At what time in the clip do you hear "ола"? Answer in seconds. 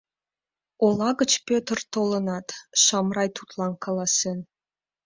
0.85-1.09